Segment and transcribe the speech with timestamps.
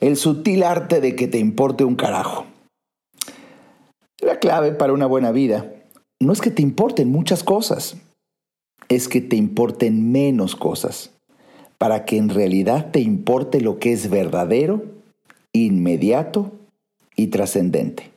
[0.00, 2.44] El sutil arte de que te importe un carajo.
[4.20, 5.72] La clave para una buena vida
[6.20, 7.96] no es que te importen muchas cosas,
[8.88, 11.12] es que te importen menos cosas,
[11.78, 14.84] para que en realidad te importe lo que es verdadero,
[15.54, 16.52] inmediato
[17.16, 18.10] y trascendente.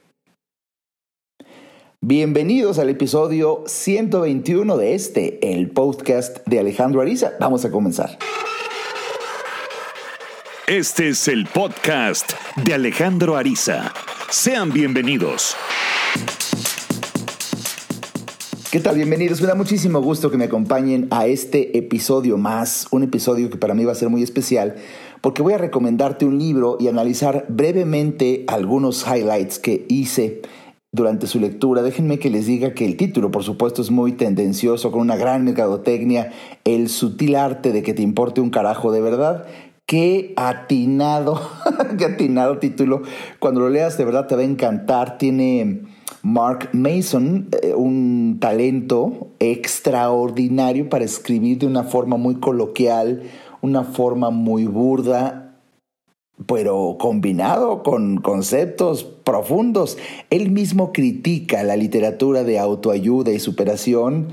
[2.02, 7.34] Bienvenidos al episodio 121 de este, el podcast de Alejandro Ariza.
[7.40, 8.18] Vamos a comenzar.
[10.70, 12.34] Este es el podcast
[12.64, 13.92] de Alejandro Ariza.
[14.30, 15.56] Sean bienvenidos.
[18.72, 18.98] ¿Qué tal?
[18.98, 19.42] Bienvenidos.
[19.42, 23.74] Me da muchísimo gusto que me acompañen a este episodio más, un episodio que para
[23.74, 24.76] mí va a ser muy especial,
[25.22, 30.44] porque voy a recomendarte un libro y analizar brevemente algunos highlights que hice
[30.92, 31.82] durante su lectura.
[31.82, 35.46] Déjenme que les diga que el título, por supuesto, es muy tendencioso, con una gran
[35.46, 36.32] mercadotecnia,
[36.64, 39.48] el sutil arte de que te importe un carajo de verdad.
[39.90, 41.42] Qué atinado,
[41.98, 43.02] qué atinado título.
[43.40, 45.18] Cuando lo leas de verdad te va a encantar.
[45.18, 45.82] Tiene
[46.22, 53.24] Mark Mason eh, un talento extraordinario para escribir de una forma muy coloquial,
[53.62, 55.56] una forma muy burda,
[56.46, 59.98] pero combinado con conceptos profundos.
[60.30, 64.28] Él mismo critica la literatura de autoayuda y superación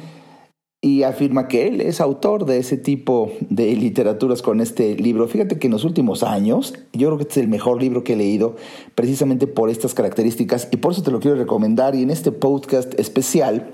[0.87, 5.27] y afirma que él es autor de ese tipo de literaturas con este libro.
[5.27, 8.13] Fíjate que en los últimos años, yo creo que este es el mejor libro que
[8.13, 8.55] he leído
[8.95, 12.95] precisamente por estas características y por eso te lo quiero recomendar y en este podcast
[13.01, 13.73] especial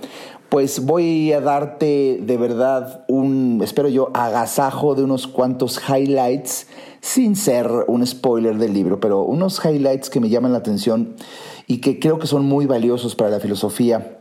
[0.48, 6.66] pues voy a darte de verdad un, espero yo, agasajo de unos cuantos highlights,
[7.02, 11.14] sin ser un spoiler del libro, pero unos highlights que me llaman la atención
[11.66, 14.18] y que creo que son muy valiosos para la filosofía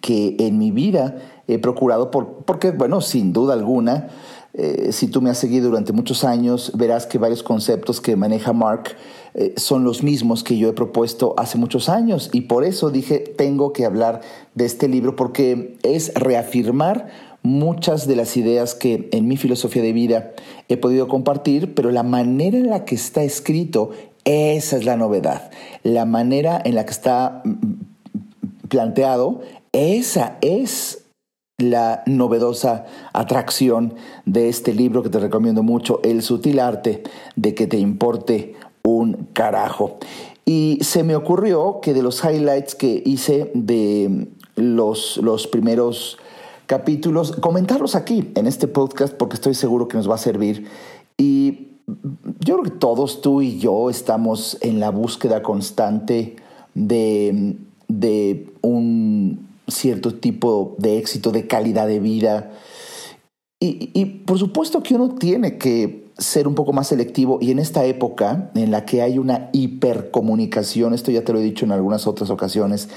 [0.00, 4.08] que en mi vida he procurado, por, porque, bueno, sin duda alguna,
[4.56, 8.52] eh, si tú me has seguido durante muchos años, verás que varios conceptos que maneja
[8.52, 8.96] Mark
[9.34, 12.30] eh, son los mismos que yo he propuesto hace muchos años.
[12.32, 14.20] Y por eso dije, tengo que hablar
[14.54, 17.08] de este libro, porque es reafirmar
[17.42, 20.32] muchas de las ideas que en mi filosofía de vida
[20.68, 23.90] he podido compartir, pero la manera en la que está escrito,
[24.24, 25.50] esa es la novedad.
[25.82, 31.03] La manera en la que está mm, planteado, esa es
[31.70, 33.94] la novedosa atracción
[34.24, 37.02] de este libro que te recomiendo mucho, El sutil arte
[37.36, 39.98] de que te importe un carajo.
[40.44, 46.18] Y se me ocurrió que de los highlights que hice de los, los primeros
[46.66, 50.66] capítulos, comentarlos aquí en este podcast porque estoy seguro que nos va a servir.
[51.16, 51.68] Y
[52.40, 56.36] yo creo que todos tú y yo estamos en la búsqueda constante
[56.74, 57.56] de,
[57.88, 62.52] de un cierto tipo de éxito, de calidad de vida.
[63.60, 67.84] Y, por supuesto que uno tiene que ser un poco más selectivo y en esta
[67.86, 72.06] época en la que hay una hipercomunicación, esto ya te lo he dicho en algunas
[72.06, 72.90] otras ocasiones,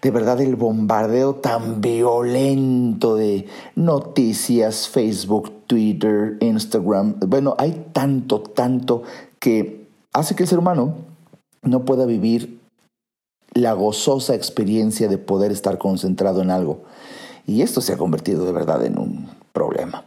[0.00, 9.02] de verdad el bombardeo tan violento de noticias, Facebook, Twitter, Instagram, bueno, hay tanto, tanto
[9.40, 10.94] que hace que el ser humano
[11.62, 12.61] no pueda vivir
[13.54, 16.82] la gozosa experiencia de poder estar concentrado en algo.
[17.46, 20.04] Y esto se ha convertido de verdad en un problema.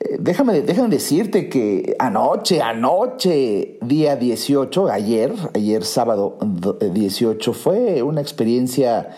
[0.00, 8.20] Eh, déjame, déjame decirte que anoche, anoche, día 18, ayer, ayer sábado 18, fue una
[8.20, 9.08] experiencia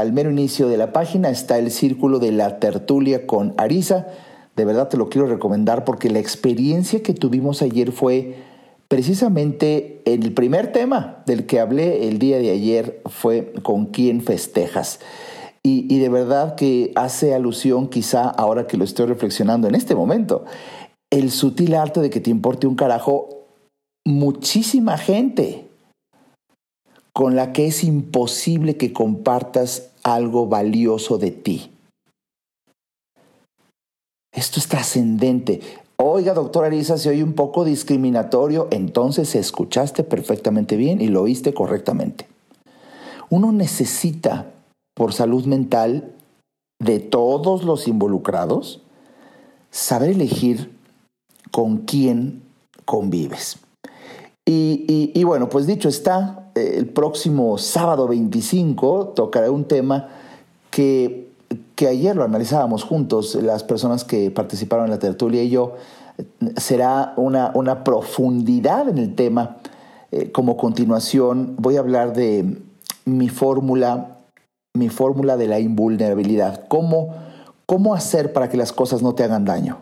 [0.00, 4.06] al mero inicio de la página está el círculo de la tertulia con Arisa.
[4.54, 8.36] De verdad te lo quiero recomendar porque la experiencia que tuvimos ayer fue
[8.88, 15.00] precisamente el primer tema del que hablé el día de ayer fue con quién festejas.
[15.62, 19.94] Y, y de verdad que hace alusión quizá ahora que lo estoy reflexionando en este
[19.94, 20.44] momento,
[21.10, 23.28] el sutil arte de que te importe un carajo
[24.04, 25.65] muchísima gente
[27.16, 31.70] con la que es imposible que compartas algo valioso de ti.
[34.34, 35.62] Esto es trascendente.
[35.96, 41.54] Oiga, doctora Arisa, se oye un poco discriminatorio, entonces escuchaste perfectamente bien y lo oíste
[41.54, 42.28] correctamente.
[43.30, 44.52] Uno necesita,
[44.94, 46.12] por salud mental
[46.78, 48.82] de todos los involucrados,
[49.70, 50.70] saber elegir
[51.50, 52.42] con quién
[52.84, 53.56] convives.
[54.44, 60.08] Y, bueno, pues dicho está, el próximo sábado 25 tocaré un tema
[60.70, 61.30] que,
[61.74, 65.74] que ayer lo analizábamos juntos, las personas que participaron en la tertulia y yo,
[66.56, 69.58] será una, una profundidad en el tema.
[70.12, 72.58] Eh, como continuación voy a hablar de
[73.04, 74.18] mi fórmula,
[74.74, 76.66] mi fórmula de la invulnerabilidad.
[76.68, 77.14] ¿Cómo,
[77.66, 79.78] ¿Cómo hacer para que las cosas no te hagan daño?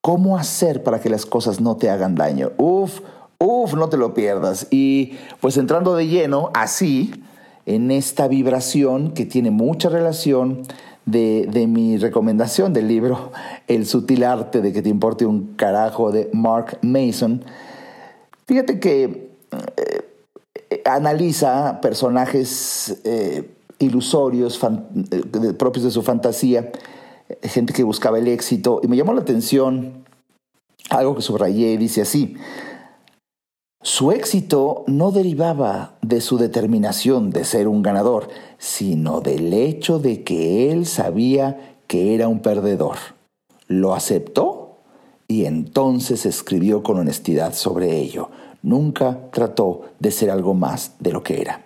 [0.00, 2.52] ¿Cómo hacer para que las cosas no te hagan daño?
[2.56, 3.00] Uf,
[3.38, 4.66] uf, no te lo pierdas.
[4.70, 7.12] Y pues entrando de lleno, así,
[7.66, 10.62] en esta vibración que tiene mucha relación
[11.06, 13.32] de, de, mi recomendación del libro
[13.66, 17.44] El sutil arte de que te importe un carajo de Mark Mason.
[18.46, 19.30] Fíjate que
[20.70, 24.60] eh, analiza personajes eh, ilusorios,
[25.10, 26.72] eh, propios de su fantasía,
[27.42, 30.04] gente que buscaba el éxito, y me llamó la atención
[30.90, 32.36] algo que subrayé, dice así,
[33.80, 38.28] su éxito no derivaba de su determinación de ser un ganador,
[38.58, 42.96] sino del hecho de que él sabía que era un perdedor.
[43.68, 44.78] Lo aceptó
[45.28, 48.30] y entonces escribió con honestidad sobre ello.
[48.62, 51.64] Nunca trató de ser algo más de lo que era.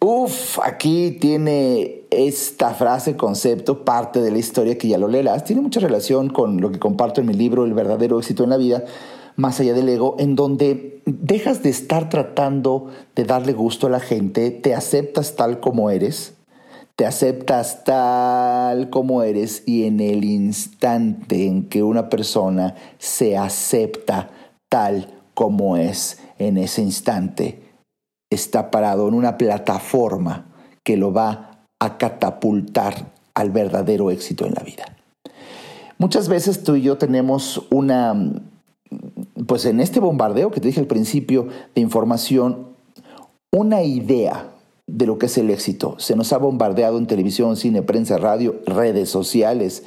[0.00, 5.44] Uf, aquí tiene esta frase, concepto, parte de la historia que ya lo leerás.
[5.44, 8.56] Tiene mucha relación con lo que comparto en mi libro, El verdadero éxito en la
[8.56, 8.84] vida,
[9.36, 14.00] más allá del ego, en donde dejas de estar tratando de darle gusto a la
[14.00, 16.34] gente, te aceptas tal como eres,
[16.96, 24.30] te aceptas tal como eres y en el instante en que una persona se acepta
[24.68, 27.62] tal como es, en ese instante
[28.30, 30.46] está parado en una plataforma
[30.84, 34.84] que lo va a catapultar al verdadero éxito en la vida.
[35.98, 38.14] Muchas veces tú y yo tenemos una,
[39.46, 42.68] pues en este bombardeo que te dije al principio de información,
[43.52, 44.52] una idea
[44.86, 45.96] de lo que es el éxito.
[45.98, 49.84] Se nos ha bombardeado en televisión, cine, prensa, radio, redes sociales,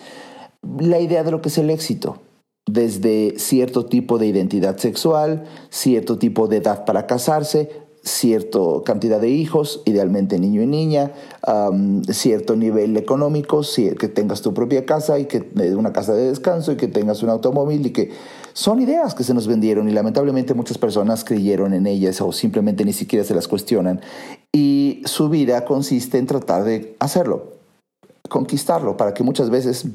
[0.79, 2.19] la idea de lo que es el éxito
[2.67, 7.69] desde cierto tipo de identidad sexual, cierto tipo de edad para casarse,
[8.03, 11.11] cierta cantidad de hijos, idealmente niño y niña,
[12.09, 16.71] cierto nivel económico, que tengas tu propia casa y que eh, una casa de descanso
[16.71, 18.11] y que tengas un automóvil y que
[18.55, 22.85] son ideas que se nos vendieron y lamentablemente muchas personas creyeron en ellas o simplemente
[22.85, 23.99] ni siquiera se las cuestionan.
[24.53, 27.51] Y su vida consiste en tratar de hacerlo,
[28.29, 29.87] conquistarlo para que muchas veces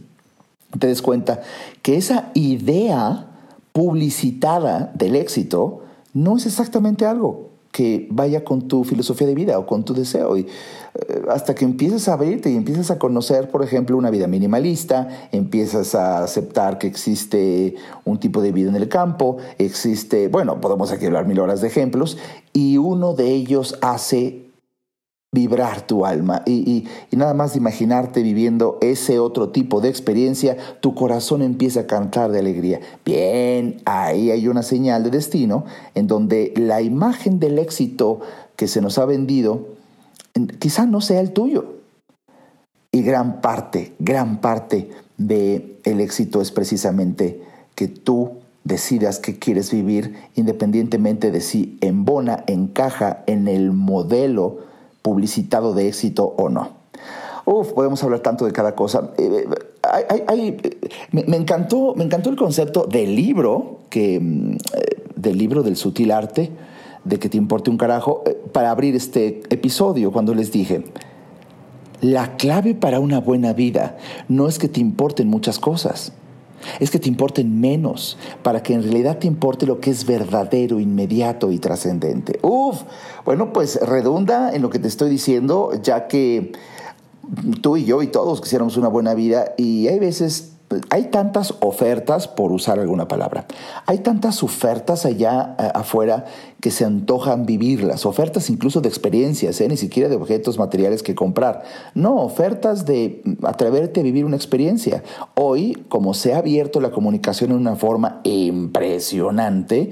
[0.78, 1.40] te des cuenta
[1.80, 3.28] que esa idea
[3.72, 9.66] publicitada del éxito no es exactamente algo que vaya con tu filosofía de vida o
[9.66, 10.36] con tu deseo.
[10.36, 14.26] Y eh, hasta que empieces a abrirte y empiezas a conocer, por ejemplo, una vida
[14.26, 20.60] minimalista, empiezas a aceptar que existe un tipo de vida en el campo, existe, bueno,
[20.60, 22.18] podemos aquí hablar mil horas de ejemplos,
[22.52, 24.49] y uno de ellos hace
[25.32, 31.42] vibrar tu alma y, nada más imaginarte viviendo ese otro tipo de experiencia, tu corazón
[31.42, 32.80] empieza a cantar de alegría.
[33.04, 38.20] Bien, ahí hay una señal de destino en donde la imagen del éxito
[38.56, 39.68] que se nos ha vendido
[40.58, 41.76] quizá no sea el tuyo.
[42.92, 47.40] Y gran parte, gran parte del el éxito es precisamente
[47.76, 48.32] que tú
[48.64, 54.69] decidas que quieres vivir independientemente de si embona, encaja en el modelo
[55.02, 56.80] publicitado de éxito o no.
[57.44, 59.10] Uf, podemos hablar tanto de cada cosa.
[59.18, 59.46] Eh,
[60.08, 60.78] eh,
[61.12, 66.12] me, encantó, me encantó el concepto del libro, que, mm, eh, del libro del sutil
[66.12, 66.50] arte,
[67.04, 70.84] de que te importe un carajo, para abrir este episodio, cuando les dije,
[72.00, 76.12] la clave para una buena vida no es que te importen muchas cosas,
[76.78, 80.78] es que te importen menos, para que en realidad te importe lo que es verdadero,
[80.78, 82.38] inmediato y trascendente.
[82.42, 82.82] Uf,
[83.24, 86.52] bueno, pues redunda en lo que te estoy diciendo, ya que
[87.60, 90.50] tú y yo y todos quisiéramos una buena vida y hay veces
[90.90, 93.46] hay tantas ofertas, por usar alguna palabra,
[93.86, 96.26] hay tantas ofertas allá eh, afuera
[96.60, 99.68] que se antojan vivirlas, ofertas incluso de experiencias, ¿eh?
[99.68, 105.02] ni siquiera de objetos materiales que comprar, no, ofertas de atreverte a vivir una experiencia.
[105.34, 109.90] Hoy, como se ha abierto la comunicación en una forma impresionante,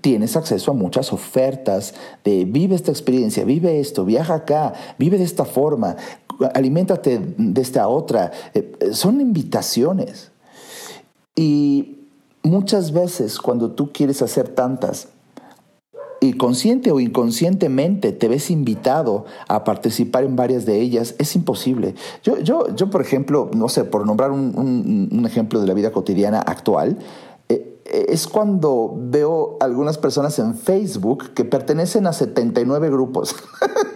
[0.00, 5.24] tienes acceso a muchas ofertas de vive esta experiencia, vive esto, viaja acá, vive de
[5.24, 5.96] esta forma,
[6.54, 8.30] aliméntate de esta otra.
[8.54, 10.30] Eh, son invitaciones.
[11.36, 11.98] Y
[12.42, 15.08] muchas veces cuando tú quieres hacer tantas,
[16.22, 21.94] y consciente o inconscientemente te ves invitado a participar en varias de ellas, es imposible.
[22.22, 26.40] Yo, yo, yo por ejemplo, no sé, por nombrar un ejemplo de la vida cotidiana
[26.40, 26.98] actual,
[27.84, 33.34] es cuando veo algunas personas en Facebook que pertenecen a 79 grupos.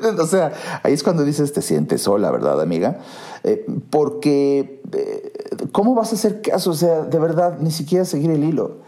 [0.19, 2.99] o sea, ahí es cuando dices, te sientes sola, ¿verdad, amiga?
[3.43, 5.33] Eh, porque, eh,
[5.73, 6.71] ¿cómo vas a hacer caso?
[6.71, 8.79] O sea, de verdad, ni siquiera seguir el hilo.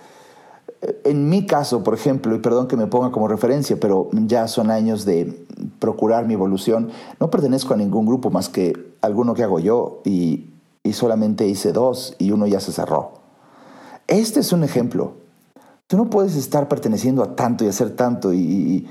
[0.82, 4.48] Eh, en mi caso, por ejemplo, y perdón que me ponga como referencia, pero ya
[4.48, 5.46] son años de
[5.78, 10.50] procurar mi evolución, no pertenezco a ningún grupo más que alguno que hago yo y,
[10.82, 13.25] y solamente hice dos y uno ya se cerró.
[14.08, 15.14] Este es un ejemplo.
[15.86, 18.88] Tú no puedes estar perteneciendo a tanto y hacer tanto y,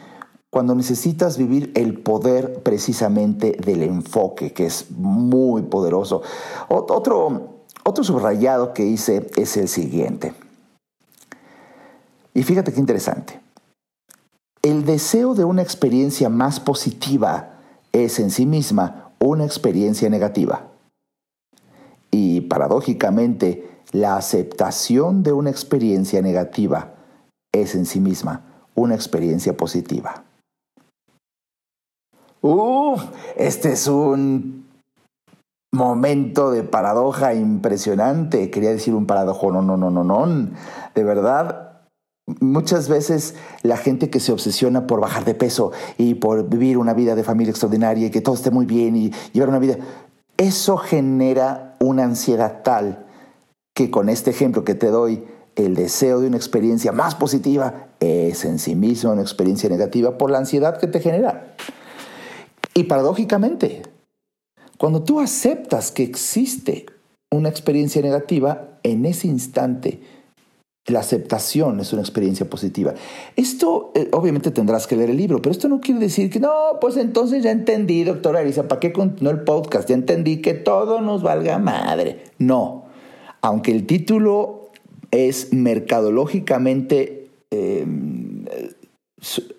[0.49, 6.21] cuando necesitas vivir el poder precisamente del enfoque, que es muy poderoso.
[6.69, 10.33] Otro, otro subrayado que hice es el siguiente.
[12.33, 13.41] Y fíjate qué interesante.
[14.61, 17.59] El deseo de una experiencia más positiva
[17.91, 20.67] es en sí misma una experiencia negativa.
[22.11, 26.95] Y paradójicamente, la aceptación de una experiencia negativa
[27.53, 28.41] es en sí misma
[28.75, 30.25] una experiencia positiva.
[32.41, 33.01] Uf,
[33.37, 34.65] este es un
[35.71, 38.51] momento de paradoja impresionante.
[38.51, 40.49] Quería decir un paradojo, no, no, no, no, no.
[40.93, 41.79] De verdad,
[42.41, 46.93] muchas veces la gente que se obsesiona por bajar de peso y por vivir una
[46.93, 49.77] vida de familia extraordinaria y que todo esté muy bien y llevar una vida,
[50.35, 53.04] eso genera una ansiedad tal
[53.75, 55.23] que con este ejemplo que te doy,
[55.55, 60.31] el deseo de una experiencia más positiva es en sí mismo una experiencia negativa por
[60.31, 61.55] la ansiedad que te genera.
[62.73, 63.83] Y paradójicamente,
[64.77, 66.85] cuando tú aceptas que existe
[67.31, 69.99] una experiencia negativa, en ese instante
[70.87, 72.93] la aceptación es una experiencia positiva.
[73.35, 76.77] Esto, eh, obviamente tendrás que leer el libro, pero esto no quiere decir que no,
[76.79, 79.89] pues entonces ya entendí, doctora Arisa, ¿para qué continuó el podcast?
[79.89, 82.25] Ya entendí que todo nos valga madre.
[82.37, 82.84] No,
[83.45, 84.71] aunque el título
[85.11, 88.43] es mercadológicamente em,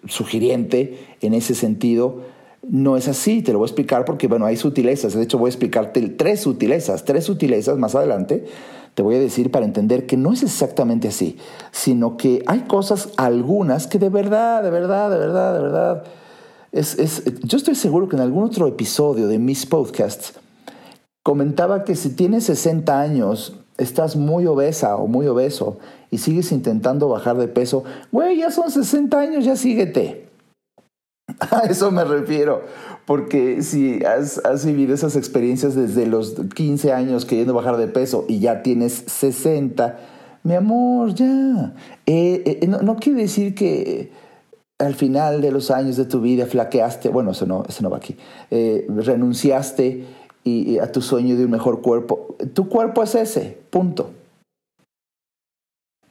[0.09, 2.23] sugiriente en ese sentido,
[2.69, 5.47] no es así, te lo voy a explicar porque, bueno, hay sutilezas, de hecho voy
[5.47, 8.45] a explicarte tres sutilezas, tres sutilezas más adelante,
[8.95, 11.37] te voy a decir para entender que no es exactamente así,
[11.71, 16.05] sino que hay cosas, algunas, que de verdad, de verdad, de verdad, de verdad,
[16.73, 20.35] es, es, yo estoy seguro que en algún otro episodio de mis podcasts
[21.23, 25.78] comentaba que si tienes 60 años estás muy obesa o muy obeso
[26.11, 30.28] y sigues intentando bajar de peso, güey, ya son 60 años, ya síguete.
[31.50, 32.62] A eso me refiero,
[33.04, 38.38] porque si has, vivido esas experiencias desde los 15 años queriendo bajar de peso y
[38.38, 39.99] ya tienes 60,
[40.45, 41.75] mi amor, ya.
[42.06, 44.12] Eh, eh, no, quiere decir que
[44.78, 47.97] al final de los años de tu vida flaqueaste, bueno, eso no, eso no va
[47.97, 48.16] aquí,
[48.50, 50.04] eh, renunciaste
[50.47, 52.37] y, a tu sueño de un mejor cuerpo.
[52.55, 54.11] Tu cuerpo es ese, punto.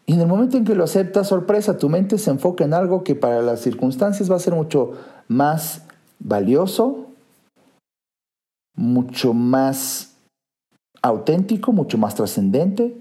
[0.05, 3.03] Y en el momento en que lo aceptas, sorpresa, tu mente se enfoca en algo
[3.03, 4.91] que para las circunstancias va a ser mucho
[5.27, 5.83] más
[6.19, 7.07] valioso,
[8.75, 10.17] mucho más
[11.01, 12.95] auténtico, mucho más trascendente.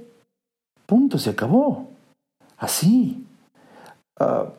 [0.86, 1.88] Punto, se acabó.
[2.56, 3.26] Así.
[4.18, 4.52] Ah,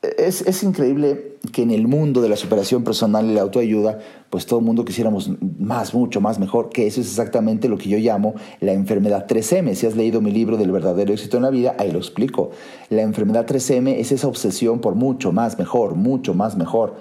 [0.00, 3.98] es, increíble que en el mundo de la superación personal y la autoayuda,
[4.30, 7.88] pues todo el mundo quisiéramos más, mucho más mejor, que eso es exactamente lo que
[7.88, 9.74] yo llamo la enfermedad 3M.
[9.74, 12.52] Si has leído mi libro del verdadero éxito en la vida, ahí lo explico.
[12.90, 16.94] La enfermedad 3M es esa obsesión por mucho más mejor, mucho más mejor.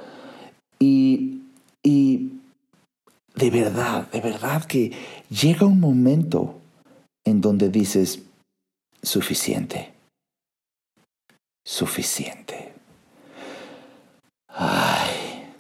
[0.80, 1.42] Y,
[1.84, 2.32] y
[3.36, 4.92] de verdad, de verdad que
[5.30, 6.56] llega un momento
[7.26, 8.24] en donde dices,
[9.04, 9.94] suficiente,
[11.64, 12.77] suficiente
[14.58, 15.54] ay,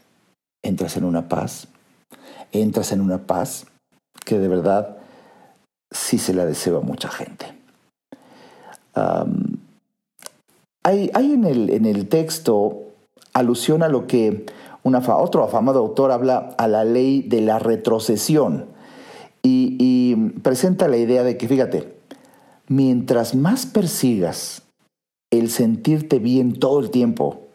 [0.63, 1.67] entras en una paz,
[2.51, 3.67] entras en una paz
[4.25, 4.97] que de verdad
[5.91, 7.53] sí se la deseo a mucha gente.
[10.83, 12.85] hay, en, el, texto
[13.33, 14.47] alusión a lo que
[14.83, 18.65] otro afamado autor habla a la ley de la retrocesión
[19.43, 21.93] y, y presenta la idea de que, fíjate,
[22.67, 24.63] mientras más persigas
[25.31, 27.46] el sentirte bien todo el tiempo,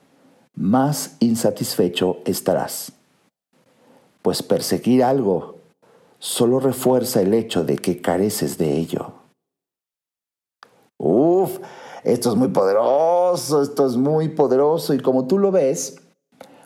[0.55, 2.93] más insatisfecho estarás.
[4.23, 5.57] Pues perseguir algo
[6.19, 9.13] solo refuerza el hecho de que careces de ello.
[10.99, 11.59] Uf,
[12.05, 13.13] esto es muy poderoso
[13.63, 15.97] esto es muy poderoso y como tú lo ves,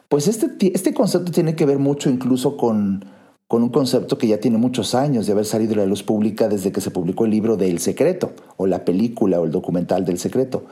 [0.08, 3.04] pues este, este concepto tiene que ver mucho incluso con,
[3.48, 6.48] con un concepto que ya tiene muchos años de haber salido a la luz pública
[6.48, 10.04] desde que se publicó el libro de El Secreto, o la película o el documental
[10.04, 10.64] del Secreto,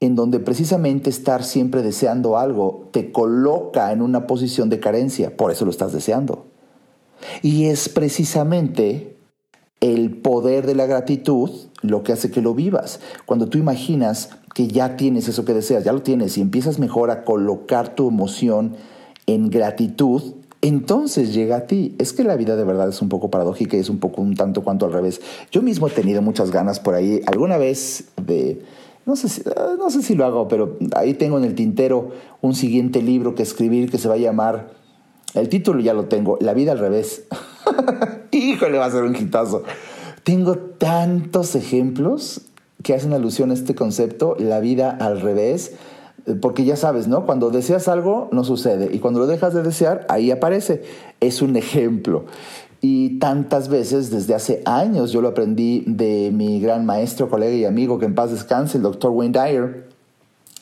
[0.00, 5.50] en donde precisamente estar siempre deseando algo te coloca en una posición de carencia, por
[5.50, 6.46] eso lo estás deseando.
[7.42, 9.16] Y es precisamente
[9.80, 11.50] el poder de la gratitud
[11.82, 13.00] lo que hace que lo vivas.
[13.26, 17.10] Cuando tú imaginas que ya tienes eso que deseas, ya lo tienes y empiezas mejor
[17.10, 18.76] a colocar tu emoción
[19.26, 20.22] en gratitud,
[20.62, 21.94] entonces llega a ti.
[21.98, 24.34] Es que la vida de verdad es un poco paradójica y es un poco un
[24.34, 25.20] tanto cuanto al revés.
[25.50, 28.62] Yo mismo he tenido muchas ganas por ahí, alguna vez de...
[29.06, 32.10] No sé, si, ah, no sé si lo hago, pero ahí tengo en el tintero
[32.40, 34.70] un siguiente libro que escribir que se va a llamar,
[35.34, 37.24] el título ya lo tengo, La vida al revés.
[38.30, 39.64] Híjole, va a ser un hitazo.
[40.22, 42.42] Tengo tantos ejemplos
[42.82, 45.72] que hacen alusión a este concepto, la vida al revés,
[46.40, 47.26] porque ya sabes, ¿no?
[47.26, 50.82] Cuando deseas algo, no sucede, y cuando lo dejas de desear, ahí aparece.
[51.20, 52.24] Es un ejemplo.
[52.86, 57.64] Y tantas veces, desde hace años, yo lo aprendí de mi gran maestro, colega y
[57.64, 59.88] amigo, que en paz descanse, el doctor Wayne Dyer,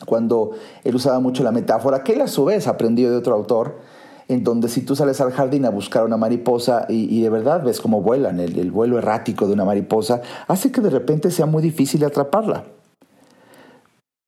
[0.07, 0.53] cuando
[0.85, 3.81] él usaba mucho la metáfora, que él a su vez aprendió de otro autor,
[4.29, 7.81] en donde si tú sales al jardín a buscar una mariposa y, de verdad ves
[7.81, 11.61] cómo vuelan, el, el, vuelo errático de una mariposa, hace que de repente sea muy
[11.61, 12.67] difícil atraparla.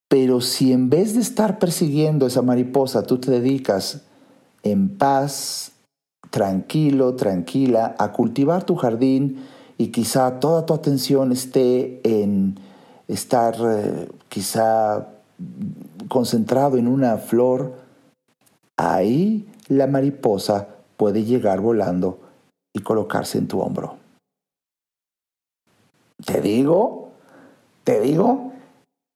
[0.08, 4.02] Pero si en vez de estar persiguiendo esa mariposa, tú te dedicas
[4.64, 5.73] en paz,
[6.34, 9.46] tranquilo, tranquila, a cultivar tu jardín
[9.78, 12.58] y quizá toda tu atención esté en
[13.06, 15.10] estar eh, quizá
[16.08, 17.74] concentrado en una flor,
[18.76, 22.18] ahí la mariposa puede llegar volando
[22.72, 23.94] y colocarse en tu hombro.
[26.26, 27.10] Te digo,
[27.84, 28.50] te digo,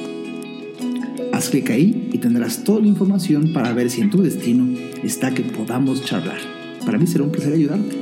[1.33, 5.32] Haz clic ahí y tendrás toda la información para ver si en tu destino está
[5.32, 6.38] que podamos charlar.
[6.84, 7.96] Para mí será un placer ayudarte.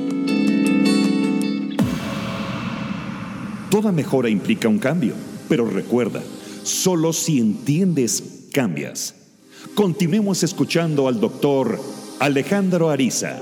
[3.69, 5.13] Toda mejora implica un cambio,
[5.47, 6.21] pero recuerda,
[6.63, 9.15] solo si entiendes, cambias.
[9.75, 11.79] Continuemos escuchando al doctor
[12.19, 13.41] Alejandro Ariza.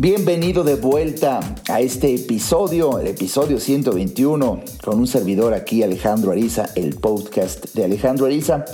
[0.00, 6.66] Bienvenido de vuelta a este episodio, el episodio 121, con un servidor aquí, Alejandro Ariza,
[6.76, 8.64] el podcast de Alejandro Ariza.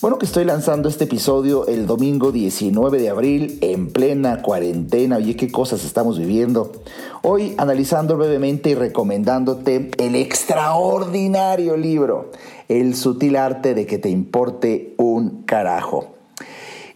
[0.00, 5.18] Bueno, que estoy lanzando este episodio el domingo 19 de abril en plena cuarentena.
[5.18, 6.72] Oye, qué cosas estamos viviendo.
[7.20, 12.30] Hoy analizando brevemente y recomendándote el extraordinario libro,
[12.68, 16.19] El sutil arte de que te importe un carajo.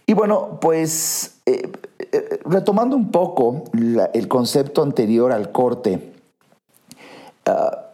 [0.07, 3.63] Y bueno, pues eh, eh, retomando un poco
[4.13, 6.13] el concepto anterior al corte,
[7.47, 7.85] ah,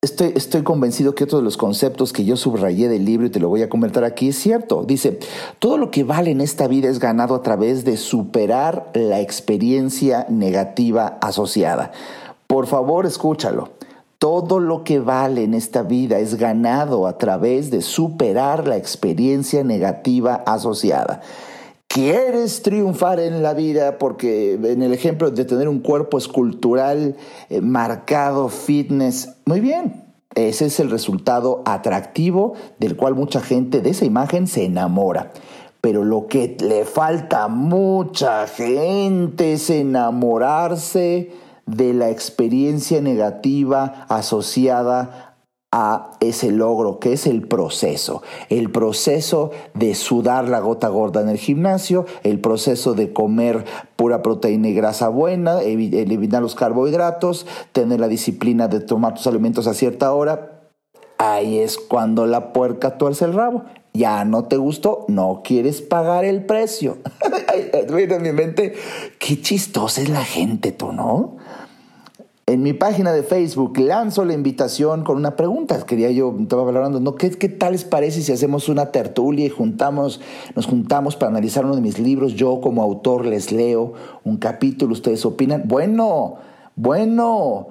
[0.00, 3.38] estoy, estoy convencido que otro de los conceptos que yo subrayé del libro y te
[3.38, 4.82] lo voy a comentar aquí es cierto.
[4.84, 5.20] Dice,
[5.60, 10.26] todo lo que vale en esta vida es ganado a través de superar la experiencia
[10.28, 11.92] negativa asociada.
[12.48, 13.70] Por favor, escúchalo.
[14.18, 19.64] Todo lo que vale en esta vida es ganado a través de superar la experiencia
[19.64, 21.22] negativa asociada
[21.92, 27.16] quieres triunfar en la vida porque en el ejemplo de tener un cuerpo escultural
[27.50, 30.04] eh, marcado, fitness, muy bien.
[30.34, 35.32] Ese es el resultado atractivo del cual mucha gente de esa imagen se enamora.
[35.82, 41.32] Pero lo que le falta a mucha gente es enamorarse
[41.66, 45.31] de la experiencia negativa asociada
[45.72, 48.22] a ese logro, que es el proceso.
[48.50, 53.64] El proceso de sudar la gota gorda en el gimnasio, el proceso de comer
[53.96, 59.66] pura proteína y grasa buena, eliminar los carbohidratos, tener la disciplina de tomar tus alimentos
[59.66, 60.60] a cierta hora.
[61.16, 63.64] Ahí es cuando la puerca tuerce el rabo.
[63.94, 66.98] Ya no te gustó, no quieres pagar el precio.
[67.54, 68.74] en mi mente,
[69.18, 71.36] qué chistosa es la gente, tú, ¿no?
[72.46, 75.86] En mi página de Facebook lanzo la invitación con una pregunta.
[75.86, 77.14] Quería yo, estaba hablando, ¿no?
[77.14, 80.20] ¿Qué, ¿Qué, tal les parece si hacemos una tertulia y juntamos,
[80.56, 82.34] nos juntamos para analizar uno de mis libros?
[82.34, 83.92] Yo como autor les leo
[84.24, 85.62] un capítulo, ustedes opinan.
[85.66, 86.34] Bueno,
[86.74, 87.68] bueno,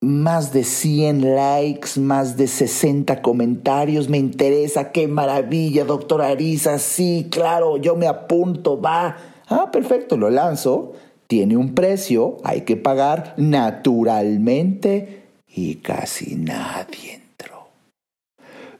[0.00, 7.28] más de 100 likes, más de 60 comentarios, me interesa, qué maravilla, doctora Arisa, sí,
[7.30, 9.16] claro, yo me apunto, va.
[9.46, 10.94] Ah, perfecto, lo lanzo
[11.30, 17.68] tiene un precio, hay que pagar naturalmente y casi nadie entró.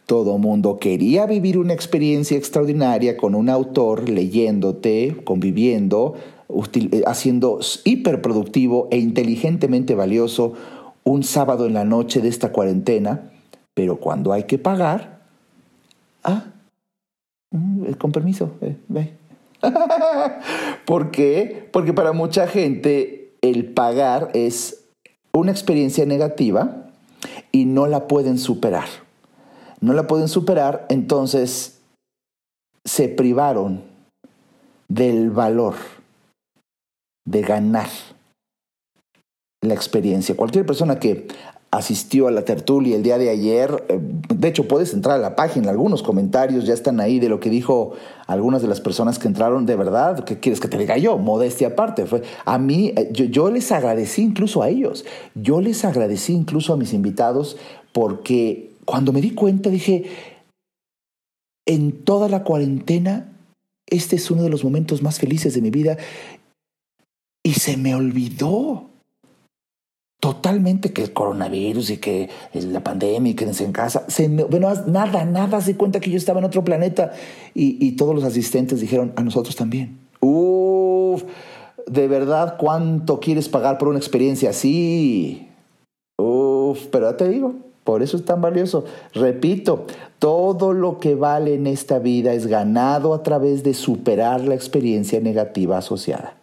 [0.05, 6.17] Todo mundo quería vivir una experiencia extraordinaria con un autor leyéndote, conviviendo,
[6.75, 10.55] eh, haciendo hiperproductivo e inteligentemente valioso
[11.05, 13.31] un sábado en la noche de esta cuarentena,
[13.75, 15.21] pero cuando hay que pagar,
[16.25, 16.47] ah,
[17.53, 19.19] mm, con permiso, eh, ve,
[20.87, 21.68] ¿Por qué?
[21.73, 24.85] Porque para mucha gente el pagar es
[25.33, 26.90] una experiencia negativa
[27.53, 28.88] y no la pueden superar.
[29.81, 31.81] No la pueden superar, entonces
[32.85, 33.83] se privaron
[34.88, 35.75] del valor
[37.27, 37.88] de ganar
[39.62, 40.37] la experiencia.
[40.37, 41.29] Cualquier persona que
[41.72, 43.85] asistió a la tertulia el día de ayer.
[43.88, 47.38] Eh, de hecho, puedes entrar a la página, algunos comentarios ya están ahí de lo
[47.38, 47.92] que dijo
[48.26, 49.66] algunas de las personas que entraron.
[49.66, 51.18] De verdad, ¿qué quieres que te diga yo?
[51.18, 52.06] Modestia aparte.
[52.06, 55.04] Fue, a mí, eh, yo, yo les agradecí incluso a ellos.
[55.35, 57.56] Yo les agradecí incluso a mis invitados
[57.92, 60.11] porque cuando me di cuenta dije,
[61.66, 63.33] en toda la cuarentena,
[63.87, 65.98] este es uno de los momentos más felices de mi vida
[67.44, 68.89] y se me olvidó
[70.20, 74.04] totalmente que el coronavirus y que la pandemia y quédense en casa.
[74.09, 77.12] Se bueno, nada, nada se cuenta que yo estaba en otro planeta
[77.54, 79.98] y, todos los asistentes dijeron a nosotros también.
[80.20, 81.24] Uf,
[81.87, 85.48] de verdad, ¿cuánto quieres pagar por una experiencia así?
[86.18, 87.54] Uf, pero te digo,
[87.85, 88.85] por eso es tan valioso.
[89.14, 89.87] Repito,
[90.18, 95.18] todo lo que vale en esta vida es ganado a través de superar la experiencia
[95.20, 96.37] negativa asociada.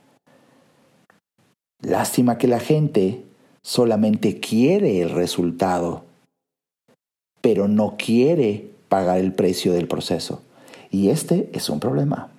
[1.81, 3.26] Lástima que la gente
[3.67, 6.05] solamente quiere el resultado,
[7.41, 10.39] pero no quiere pagar el precio del proceso.
[10.89, 12.29] Y este es un problema.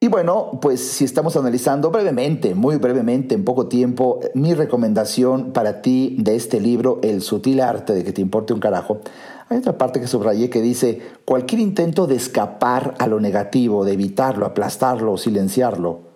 [0.00, 5.82] Y bueno, pues si estamos analizando brevemente, muy brevemente, en poco tiempo, mi recomendación para
[5.82, 9.02] ti de este libro, El sutil arte de que te importe un carajo,
[9.50, 13.92] hay otra parte que subrayé que dice, cualquier intento de escapar a lo negativo, de
[13.92, 16.09] evitarlo, aplastarlo silenciarlo,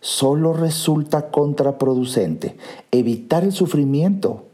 [0.00, 2.56] solo resulta contraproducente.
[2.90, 4.46] Evitar el sufrimiento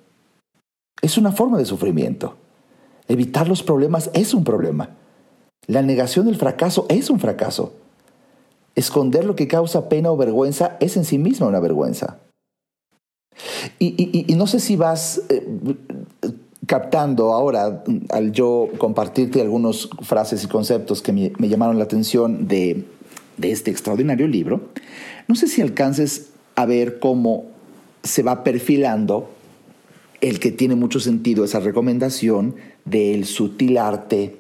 [1.03, 2.35] es una forma de sufrimiento.
[3.09, 4.91] Evitar los problemas es un problema.
[5.67, 7.75] La negación del fracaso es un fracaso.
[8.75, 12.19] Esconder lo que causa pena o vergüenza es en sí misma una vergüenza.
[13.79, 15.47] Y, no sé si vas eh,
[16.67, 22.85] captando ahora, al yo compartirte algunas frases y conceptos que me, llamaron la atención de,
[23.37, 24.61] de este extraordinario libro,
[25.29, 27.47] no sé si alcances a ver cómo
[28.03, 29.31] se va perfilando
[30.21, 34.37] el que tiene mucho sentido esa recomendación del sutil arte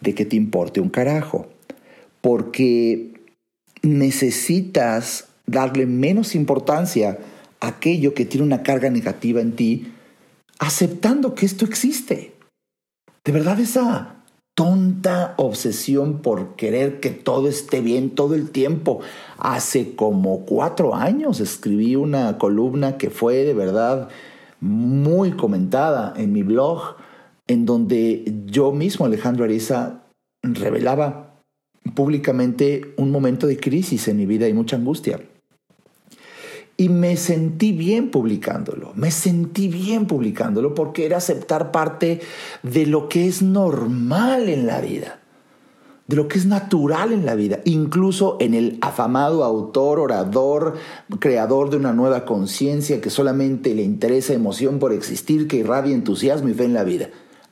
[0.00, 1.46] de que te importe un carajo.
[2.20, 3.12] Porque
[3.82, 7.18] necesitas darle menos importancia
[7.60, 9.92] a aquello que tiene una carga negativa en ti,
[10.58, 12.32] aceptando que esto existe.
[13.24, 14.21] De verdad esa
[14.54, 19.00] tonta obsesión por querer que todo esté bien todo el tiempo.
[19.38, 24.08] Hace como cuatro años escribí una columna que fue de verdad
[24.60, 26.96] muy comentada en mi blog,
[27.48, 30.04] en donde yo mismo, Alejandro Ariza,
[30.42, 31.40] revelaba
[31.94, 35.20] públicamente un momento de crisis en mi vida y mucha angustia.
[36.76, 42.20] Y me sentí bien publicándolo, me sentí bien publicándolo porque era aceptar parte
[42.62, 45.20] de lo que es normal en la vida,
[46.06, 50.74] de lo que es natural en la vida, incluso en el afamado autor, orador,
[51.20, 56.48] creador de una nueva conciencia que solamente le interesa emoción por existir, que irradia entusiasmo
[56.48, 57.10] y fe en la vida.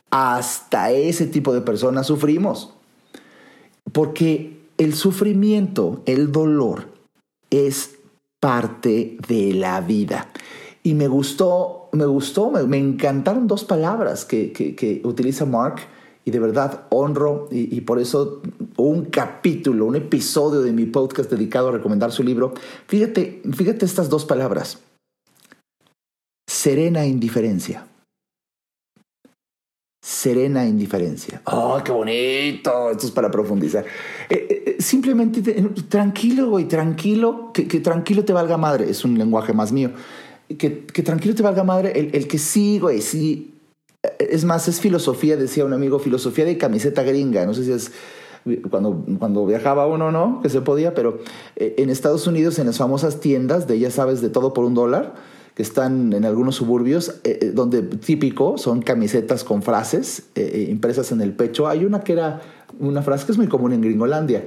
[0.09, 2.73] Hasta ese tipo de personas sufrimos.
[3.93, 6.87] porque el sufrimiento, el dolor,
[7.51, 7.91] es
[8.41, 10.27] parte de la vida.
[10.83, 15.75] Y me gustó, me gustó, me, encantaron dos palabras que, utiliza Mark
[16.25, 18.41] y de verdad honro y, por eso
[18.77, 22.53] un capítulo, un episodio de mi podcast dedicado a recomendar su libro.
[22.87, 24.79] Fíjate, fíjate estas dos palabras.
[26.49, 27.90] Serena indiferencia.
[30.01, 31.43] Serena indiferencia.
[31.45, 32.89] ¡Oh, qué bonito!
[32.89, 33.85] Esto es para profundizar.
[34.29, 35.41] Eh, eh, eh, simplemente
[35.87, 38.89] tranquilo, güey, tranquilo, que, tranquilo te valga madre.
[38.89, 39.91] Es un lenguaje más mío.
[40.57, 40.69] Que,
[41.03, 43.53] tranquilo te valga madre el, que sí, güey, sí.
[44.17, 47.45] Es más, es filosofía, decía un amigo, filosofía de camiseta gringa.
[47.45, 47.91] No sé si es
[48.71, 50.41] cuando, cuando viajaba uno, ¿no?
[50.41, 51.19] Que se podía, pero
[51.55, 55.13] en Estados Unidos, en las famosas tiendas de, ya sabes, de todo por un dólar
[55.55, 61.11] que están en algunos suburbios, eh, eh, donde típico son camisetas con frases eh, impresas
[61.11, 61.67] en el pecho.
[61.67, 62.41] Hay una que era
[62.79, 64.45] una frase que es muy común en Gringolandia,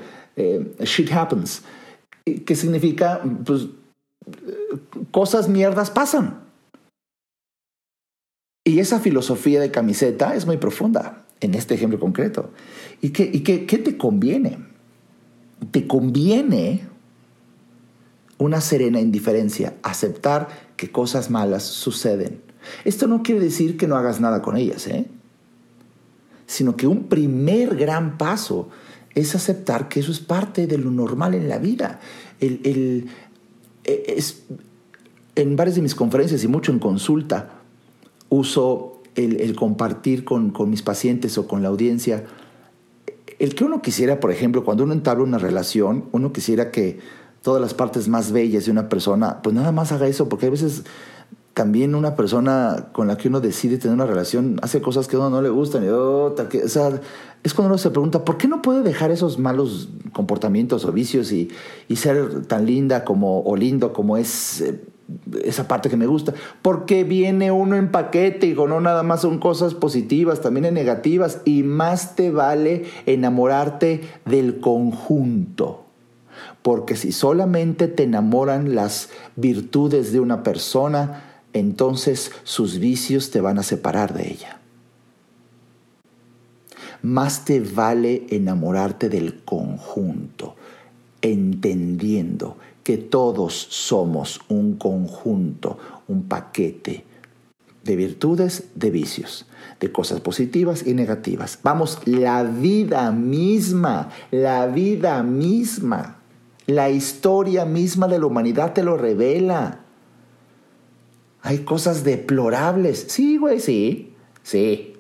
[0.81, 1.63] shit happens,
[2.25, 3.69] que significa, pues,
[5.11, 6.41] cosas mierdas pasan.
[8.67, 12.51] Y esa filosofía de camiseta es muy profunda en este ejemplo concreto.
[13.03, 14.59] ¿Y qué, y qué, qué te conviene?
[15.71, 16.89] Te conviene
[18.39, 22.41] una serena indiferencia, aceptar que cosas malas suceden.
[22.85, 25.07] Esto no quiere decir que no hagas nada con ellas, ¿eh?
[26.47, 28.69] sino que un primer gran paso
[29.15, 32.01] es aceptar que eso es parte de lo normal en la vida.
[32.41, 33.09] El,
[33.85, 34.45] e, es,
[35.37, 37.61] en varias de mis conferencias y mucho en consulta,
[38.29, 42.25] uso el, compartir con, con, mis pacientes o con la audiencia.
[43.39, 46.99] El que uno quisiera, por ejemplo, cuando uno entabla una relación, uno quisiera que
[47.45, 50.51] todas las partes más bellas de una persona, pues nada más haga eso, porque a
[50.51, 50.83] veces
[51.53, 55.19] también una persona con la que uno decide tener una relación hace cosas que a
[55.19, 55.85] uno no le gustan.
[55.85, 56.35] Y, o
[56.69, 57.01] sea,
[57.43, 61.33] es cuando uno se pregunta, ¿por qué no puede dejar esos malos comportamientos o vicios
[61.33, 61.51] y,
[61.95, 64.81] ser tan linda como, o lindo como es eh,
[65.45, 66.33] esa parte que me gusta?
[66.63, 71.43] Porque viene uno en paquete, y no nada más son cosas positivas, también hay negativas,
[71.45, 75.84] y más te vale enamorarte del conjunto
[76.65, 83.59] porque si solamente te enamoran las virtudes de una persona, entonces sus vicios te van
[83.59, 84.61] a separar de ella.
[87.03, 90.57] Más te vale enamorarte del conjunto,
[91.21, 95.77] entendiendo que todos somos un conjunto,
[96.09, 97.05] un paquete
[97.83, 99.45] de virtudes, de vicios,
[99.81, 101.59] de cosas positivas y negativas.
[101.63, 106.24] Vamos, la vida misma, la vida misma
[106.67, 109.81] la historia misma de la humanidad te lo revela.
[111.43, 113.05] Hay cosas deplorables.
[113.09, 114.15] Sí, güey, sí.
[114.43, 114.95] Sí.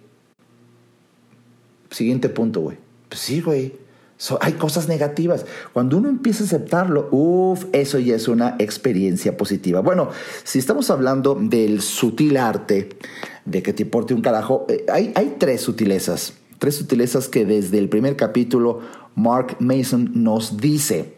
[1.91, 2.77] Siguiente punto, güey.
[3.09, 3.73] Pues sí, güey.
[4.41, 5.47] hay cosas negativas.
[5.73, 9.81] Cuando uno empieza a aceptarlo, uff, eso ya es una experiencia positiva.
[9.81, 10.11] Bueno,
[10.43, 12.91] si estamos hablando del sutil arte
[13.47, 16.35] de que te importe un carajo, eh, hay, hay tres sutilezas.
[16.59, 18.81] Tres sutilezas que desde el primer capítulo
[19.15, 21.14] Mark Mason nos dice.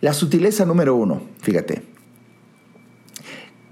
[0.00, 1.82] La sutileza número uno, fíjate.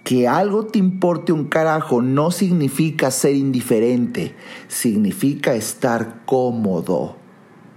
[0.02, 4.34] Que algo te importe un carajo no significa ser indiferente,
[4.68, 7.16] significa estar cómodo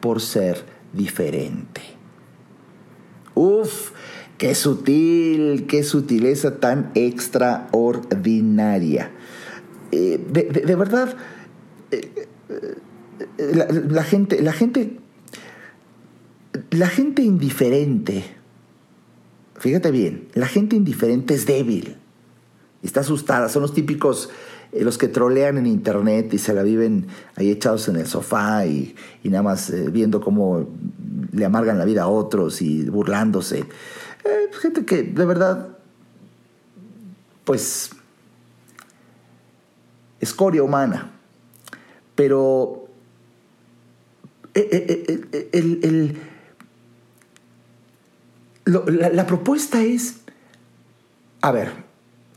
[0.02, 1.82] por ser diferente.
[3.34, 3.92] Uf,
[4.38, 9.12] qué sutil, qué sutileza tan extraordinaria.
[9.92, 11.16] Eh, de, verdad,
[11.92, 12.76] eh, eh,
[13.90, 14.98] la gente, la gente,
[16.72, 18.38] la gente indiferente
[19.58, 21.98] fíjate bien, la gente indiferente es débil,
[22.84, 24.30] está asustada, son los típicos,
[24.72, 28.66] eh, los que trolean en internet y se la viven ahí echados en el sofá
[28.66, 30.68] y, nada más eh, viendo cómo
[31.32, 33.60] le amargan la vida a otros y burlándose.
[33.60, 35.78] Eh, gente que de verdad,
[37.44, 37.92] pues,
[40.20, 41.12] escoria humana,
[42.16, 42.88] pero
[44.54, 46.18] el
[48.68, 50.22] la, propuesta es,
[51.42, 51.72] a ver,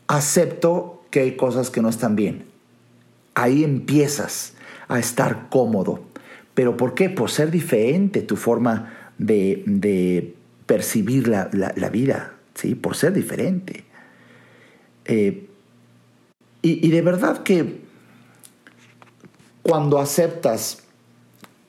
[0.07, 2.47] acepto que hay cosas que no están bien.
[3.35, 4.55] Ahí empiezas
[4.89, 6.01] a estar cómodo.
[6.55, 7.11] ¿Pero por qué?
[7.11, 10.35] Por ser diferente tu forma de,
[10.67, 12.75] percibir la, vida, ¿sí?
[12.75, 13.85] Por ser diferente.
[15.05, 15.49] Eh,
[16.63, 17.81] y de verdad que
[19.63, 20.83] cuando aceptas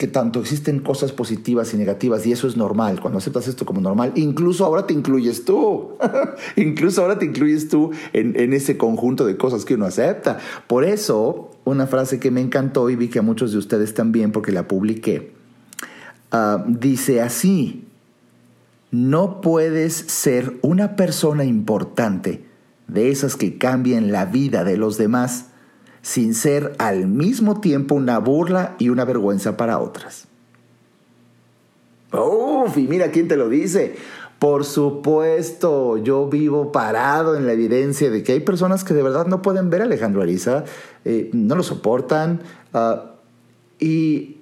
[0.02, 3.80] que tanto existen cosas positivas y negativas y eso es normal, cuando aceptas esto como
[3.80, 5.92] normal, incluso ahora te incluyes tú,
[6.56, 10.40] incluso ahora te incluyes tú en, en, ese conjunto de cosas que uno acepta.
[10.66, 14.32] Por eso, una frase que me encantó y vi que a muchos de ustedes también,
[14.32, 15.34] porque la publiqué,
[16.32, 17.84] ah, dice así,
[18.90, 22.44] no puedes ser una persona importante
[22.88, 25.51] de esas que cambian la vida de los demás
[26.02, 30.26] sin ser al mismo tiempo una burla y una vergüenza para otras.
[32.12, 33.96] Uf, y mira quién te lo dice.
[34.38, 39.26] Por supuesto, yo vivo parado en la evidencia de que hay personas que de verdad
[39.26, 40.64] no pueden ver a Alejandro Ariza,
[41.04, 42.42] eh, no lo soportan.
[42.74, 43.12] Ah,
[43.78, 44.38] y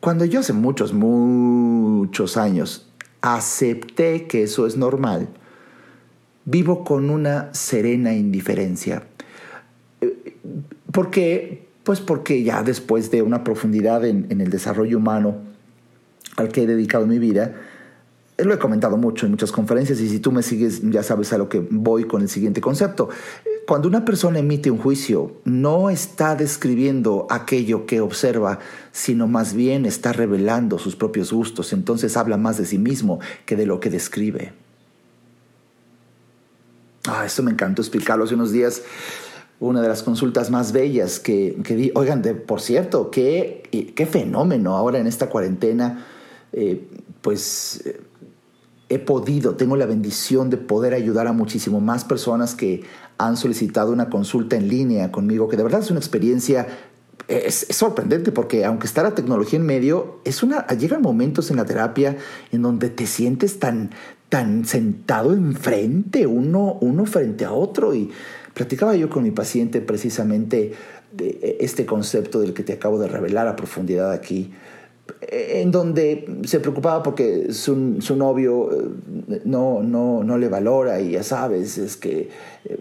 [0.00, 2.88] cuando yo hace muchos, muchos años
[3.20, 5.28] acepté que eso es normal,
[6.44, 9.04] vivo con una serena indiferencia.
[10.88, 11.68] Eh, ¿Por qué?
[11.84, 15.36] Pues porque ya después de una profundidad en, en el desarrollo humano
[16.36, 17.54] al que he dedicado mi vida,
[18.38, 21.38] lo he comentado mucho en muchas conferencias y si tú me sigues ya sabes a
[21.38, 23.08] lo que voy con el siguiente concepto.
[23.66, 28.60] Cuando una persona emite un juicio, no está describiendo aquello que observa,
[28.92, 31.72] sino más bien está revelando sus propios gustos.
[31.72, 34.52] Entonces habla más de sí mismo que de lo que describe.
[37.06, 38.82] Ah, esto me encantó explicarlo hace unos días.
[39.60, 41.90] Una de las consultas más bellas que, que di.
[41.94, 46.06] Oigan, de, por cierto, qué, qué fenómeno ahora en esta cuarentena.
[46.52, 46.88] Eh,
[47.20, 47.82] pues
[48.88, 52.84] he podido, tengo la bendición de poder ayudar a muchísimo más personas que
[53.18, 56.66] han solicitado una consulta en línea conmigo, que de verdad es una experiencia
[57.28, 61.64] es, sorprendente porque aunque está la tecnología en medio, es una, llegan momentos en la
[61.64, 62.16] terapia
[62.52, 63.90] en donde te sientes tan,
[64.28, 67.94] tan sentado enfrente, uno, uno frente a otro.
[67.94, 68.10] Y
[68.58, 70.72] platicaba yo con mi paciente precisamente
[71.12, 74.52] de este concepto del que te acabo de revelar a profundidad aquí
[75.20, 81.12] en donde se preocupaba porque su, su novio eh, no, no, no, le valora y
[81.12, 82.28] ya sabes, es que
[82.64, 82.78] eh,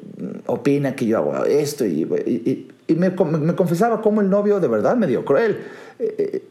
[0.48, 2.02] opina que yo hago esto y,
[2.88, 5.60] y, me, me, confesaba cómo el novio de verdad me dio cruel,
[6.00, 6.44] eh,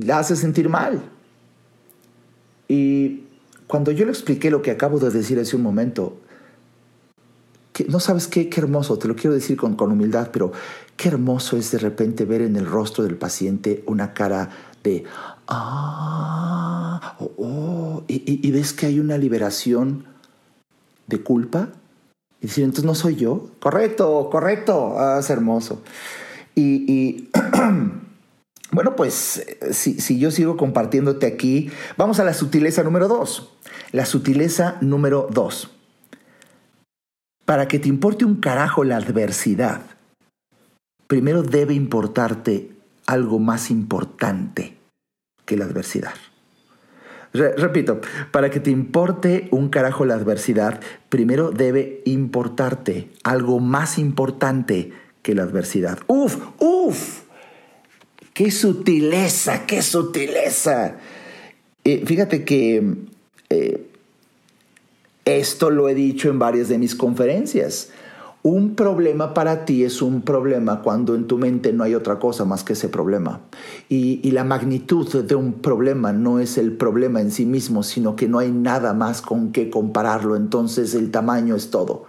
[0.00, 1.00] la hace sentir mal.
[2.68, 3.24] Y
[3.66, 6.16] cuando yo le expliqué lo que acabo de decir hace un momento,
[7.88, 10.52] no sabes qué, qué hermoso, te lo quiero decir con, con humildad, pero
[10.96, 14.50] qué hermoso es de repente ver en el rostro del paciente una cara
[14.82, 15.04] de,
[15.48, 20.04] ah, oh, oh y, ves que hay una liberación
[21.06, 21.70] de culpa.
[22.40, 23.50] Y decir, entonces no soy yo.
[23.60, 24.96] Correcto, correcto.
[24.98, 25.82] Ah, es hermoso.
[26.54, 27.30] Y, y
[28.72, 33.52] bueno, pues si, si, yo sigo compartiéndote aquí, vamos a la sutileza número dos.
[33.92, 35.70] La sutileza número dos
[37.44, 39.82] para que te importe un carajo la adversidad,
[41.06, 42.70] primero debe importarte
[43.06, 44.76] algo más importante
[45.44, 46.14] que la adversidad.
[47.32, 48.00] repito,
[48.30, 55.34] para que te importe un carajo la adversidad, primero debe importarte algo más importante que
[55.34, 55.98] la adversidad.
[56.06, 57.22] Uf, uf,
[58.34, 60.96] qué sutileza, qué sutileza.
[61.84, 62.96] Eh, fíjate que
[63.48, 63.91] eh,
[65.36, 67.90] esto lo he dicho en varias de mis conferencias.
[68.44, 72.44] Un problema para ti es un problema cuando en tu mente no hay otra cosa
[72.44, 73.40] más que ese problema.
[73.88, 78.28] Y, la magnitud de un problema no es el problema en sí mismo, sino que
[78.28, 80.34] no hay nada más con qué compararlo.
[80.34, 82.06] Entonces el tamaño es todo.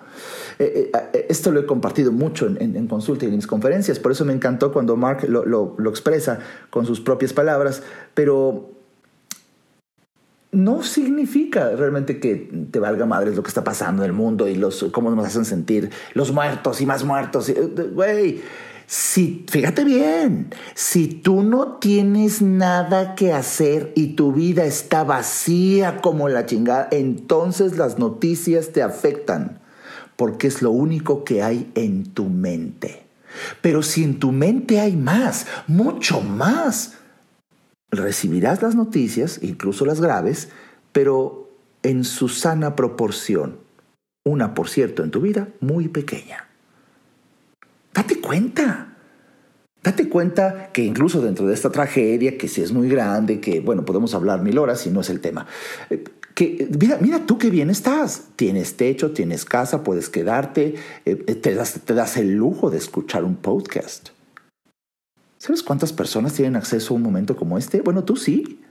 [0.58, 4.00] Eh, eh, eh, esto lo he compartido mucho en, en, consulta y en mis conferencias,
[4.00, 7.82] por eso me encantó cuando Mark lo expresa con sus propias palabras,
[8.14, 8.83] pero
[10.54, 14.56] no significa realmente que te valga madres lo que está pasando en el mundo y
[14.56, 17.52] los, cómo nos hacen sentir los muertos y más muertos.
[17.94, 18.42] Güey,
[18.86, 26.02] si, fíjate bien, si tú no tienes nada que hacer y tu vida está vacía
[26.02, 29.60] como la chingada, entonces las noticias te afectan
[30.16, 33.04] porque es lo único que hay en tu mente.
[33.62, 36.94] Pero si en tu mente hay más, mucho más,
[37.97, 40.49] recibirás las noticias, incluso las graves,
[40.91, 41.49] pero
[41.84, 43.58] en su sana proporción.
[44.25, 46.47] Una, por cierto, en tu vida muy pequeña.
[47.93, 48.95] Date cuenta.
[49.84, 53.83] Date cuenta que incluso dentro de esta tragedia, que si es muy grande, que bueno,
[53.83, 55.46] podemos hablar mil horas y no es el tema,
[55.89, 58.29] eh, que mira, mira tú qué bien estás.
[58.37, 60.75] Tienes techo, tienes casa, puedes quedarte,
[61.06, 64.10] eh, das, te das el lujo de escuchar un podcast.
[65.44, 67.81] ¿Sabes cuántas personas tienen acceso a un momento como este?
[67.81, 68.62] Bueno, tú sí.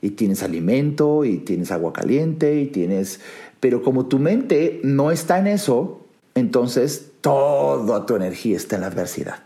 [0.00, 3.20] Y tienes alimento, y tienes agua caliente, y tienes...
[3.60, 8.86] Pero como tu mente no está en eso, entonces toda tu energía está en la
[8.86, 9.42] adversidad.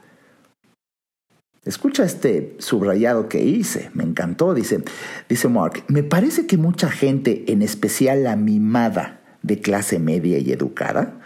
[1.65, 4.85] Escucha este subrayado que hice, me encantó, dice,
[5.29, 10.53] dice Mark, me parece que mucha gente, en especial la mimada de clase media y
[10.53, 11.19] educada,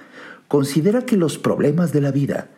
[0.48, 2.48] considera que los problemas de la vida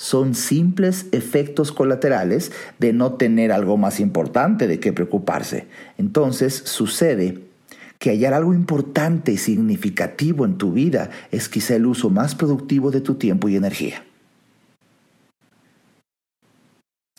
[0.00, 5.66] son simples efectos colaterales de no tener algo más importante de qué preocuparse.
[5.98, 7.40] Entonces sucede
[7.98, 12.90] que hallar algo importante y significativo en tu vida es quizá el uso más productivo
[12.90, 14.02] de tu tiempo y energía.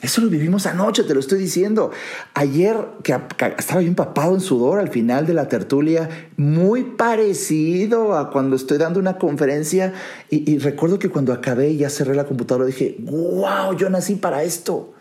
[0.02, 1.92] Eso lo vivimos anoche, te lo estoy diciendo.
[2.34, 3.16] Ayer que
[3.58, 8.80] estaba yo empapado en sudor al final de la tertulia, muy parecido a cuando estoy
[8.80, 9.94] dando una conferencia
[10.30, 14.44] y, recuerdo que cuando acabé y ya cerré la computadora dije, wow, yo nací para
[14.44, 14.94] esto.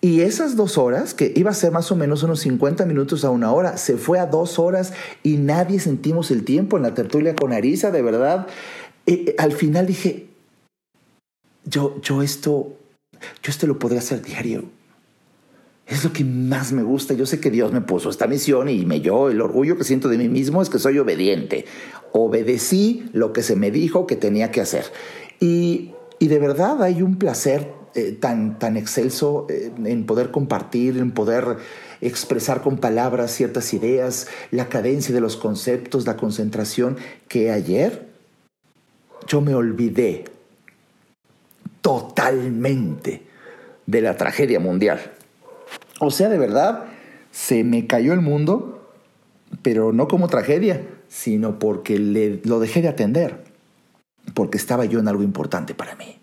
[0.00, 3.30] Y esas dos horas, que iba a ser más o menos unos 50 minutos a
[3.30, 7.34] una hora, se fue a dos horas y nadie sentimos el tiempo en la tertulia
[7.34, 8.46] con Arisa, de verdad.
[9.38, 10.28] al final dije,
[11.64, 12.76] yo, yo esto
[13.42, 14.64] yo esto lo podría hacer diario.
[15.86, 17.14] Es lo que más me gusta.
[17.14, 20.08] Yo sé que Dios me puso esta misión y me yo el orgullo que siento
[20.08, 21.64] de mí mismo es que soy obediente.
[22.12, 24.84] Obedecí lo que se me dijo que tenía que hacer.
[25.38, 31.12] Y, de verdad hay un placer eh, tan, tan excelso eh, en poder compartir, en
[31.12, 31.58] poder
[32.00, 36.96] expresar con palabras ciertas ideas, la cadencia de los conceptos, la concentración,
[37.28, 38.08] que ayer
[39.28, 40.24] yo me olvidé
[41.86, 43.22] totalmente
[43.86, 45.12] de la tragedia mundial.
[46.00, 46.86] O sea, de verdad,
[47.30, 48.90] se me cayó el mundo,
[49.62, 53.44] pero no como tragedia, sino porque le, lo dejé de atender,
[54.34, 56.18] porque estaba yo en algo importante para mí.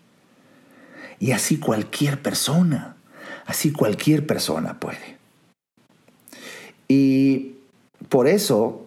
[1.18, 2.96] Y así cualquier persona,
[3.46, 5.16] así cualquier persona puede.
[6.88, 7.54] Y
[8.10, 8.84] por eso,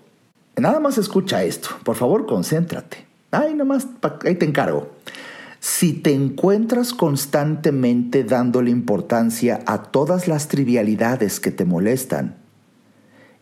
[0.56, 3.08] nada más escucha esto, por favor, concéntrate.
[3.32, 3.88] Ay, nomás,
[4.24, 4.92] ahí te encargo.
[5.70, 12.38] Si te encuentras constantemente dándole importancia a todas las trivialidades que te molestan,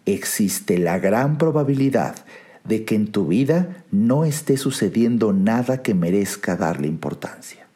[0.07, 2.25] existe la gran probabilidad
[2.63, 7.67] de que en tu vida no esté sucediendo nada que merezca darle importancia.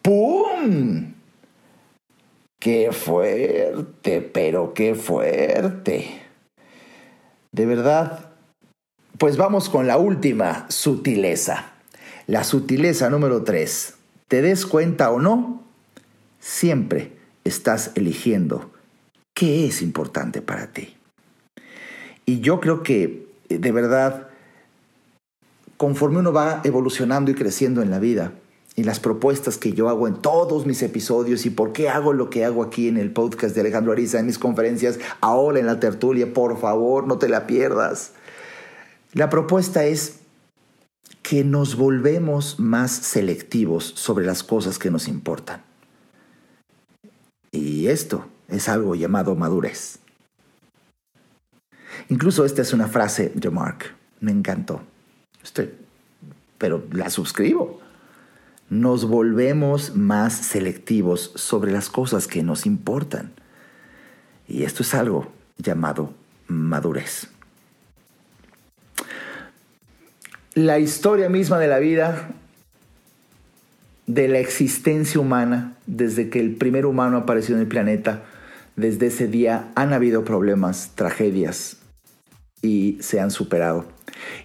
[0.00, 1.12] ¡Pum!
[2.58, 6.22] ¡Qué fuerte, pero qué fuerte!
[7.52, 8.27] De verdad,
[9.18, 11.72] pues vamos con la última sutileza.
[12.28, 13.94] La sutileza número tres.
[14.28, 15.64] Te des cuenta o no,
[16.38, 17.12] siempre
[17.44, 18.70] estás eligiendo
[19.34, 20.96] qué es importante para ti.
[22.26, 24.28] Y yo creo que, de verdad,
[25.76, 28.32] conforme uno va evolucionando y creciendo en la vida,
[28.76, 32.30] y las propuestas que yo hago en todos mis episodios y por qué hago lo
[32.30, 35.80] que hago aquí en el podcast de Alejandro Ariza, en mis conferencias, ahora en la
[35.80, 38.12] tertulia, por favor, no te la pierdas.
[39.18, 40.20] La propuesta es
[41.24, 45.64] que nos volvemos más selectivos sobre las cosas que nos importan.
[47.50, 49.98] Y esto es algo llamado madurez.
[52.08, 53.86] Incluso esta es una frase de Mark.
[54.20, 54.82] Me encantó.
[56.56, 57.80] Pero la suscribo.
[58.70, 63.32] Nos volvemos más selectivos sobre las cosas que nos importan.
[64.46, 66.14] Y esto es algo llamado
[66.46, 67.26] madurez.
[70.64, 72.30] La historia misma de la vida,
[74.08, 78.24] de la existencia humana, desde que el primer humano apareció en el planeta,
[78.74, 81.76] desde ese día han habido problemas, tragedias
[82.60, 83.84] y se han superado.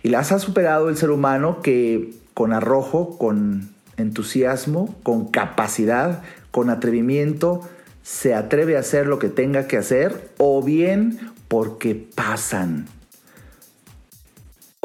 [0.03, 6.69] Y las ha superado el ser humano que con arrojo, con entusiasmo, con capacidad, con
[6.69, 7.67] atrevimiento,
[8.03, 12.85] se atreve a hacer lo que tenga que hacer o bien porque pasan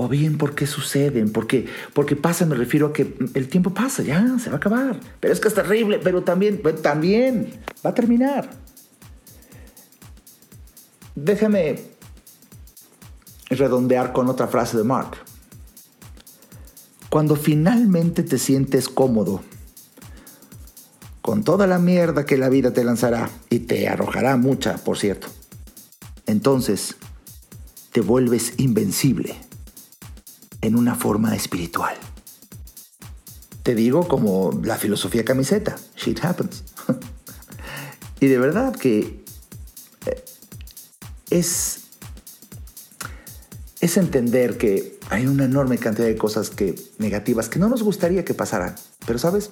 [0.00, 4.04] o bien por qué suceden, porque, porque pasa, me refiero a que el tiempo pasa,
[4.04, 5.00] ya, se va a acabar.
[5.18, 7.50] Pero es que es terrible, pero también, también
[7.84, 8.48] va a terminar.
[11.16, 11.80] Déjame
[13.50, 15.16] redondear con otra frase de Mark.
[17.10, 19.42] Cuando finalmente te sientes cómodo
[21.22, 25.26] con toda la mierda que la vida te lanzará y te arrojará mucha, por cierto,
[26.26, 26.94] entonces
[27.90, 29.47] te vuelves invencible
[30.60, 31.96] en una forma espiritual.
[33.62, 36.64] Te digo como la filosofía camiseta, shit happens.
[38.20, 39.24] y de verdad que
[40.06, 40.24] eh,
[41.30, 41.80] es,
[43.80, 48.24] es entender que hay una enorme cantidad de cosas que, negativas que no nos gustaría
[48.24, 48.74] que pasaran.
[49.06, 49.50] Pero sabes,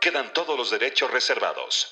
[0.09, 1.91] Quedan todos los derechos reservados.